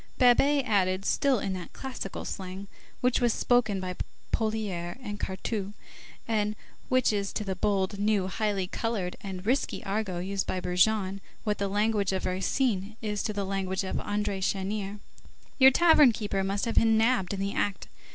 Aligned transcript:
Babet 0.17 0.65
added, 0.65 1.05
still 1.05 1.37
in 1.37 1.53
that 1.53 1.73
classical 1.73 2.25
slang 2.25 2.67
which 3.01 3.21
was 3.21 3.33
spoken 3.35 3.79
by 3.79 3.95
Poulailler 4.31 4.97
and 4.99 5.19
Cartouche, 5.19 5.73
and 6.27 6.55
which 6.89 7.13
is 7.13 7.31
to 7.33 7.43
the 7.43 7.55
bold, 7.55 7.99
new, 7.99 8.25
highly 8.25 8.65
colored 8.65 9.15
and 9.21 9.45
risky 9.45 9.83
argot 9.83 10.25
used 10.25 10.47
by 10.47 10.59
Brujon 10.59 11.19
what 11.43 11.59
the 11.59 11.67
language 11.67 12.13
of 12.13 12.25
Racine 12.25 12.95
is 13.03 13.21
to 13.21 13.31
the 13.31 13.45
language 13.45 13.83
of 13.83 13.97
André 13.97 14.41
Chenier:— 14.43 14.97
"Your 15.59 15.69
tavern 15.69 16.11
keeper 16.13 16.43
must 16.43 16.65
have 16.65 16.73
been 16.73 16.97
nabbed 16.97 17.35
in 17.35 17.39
the 17.39 17.53
act. 17.53 17.87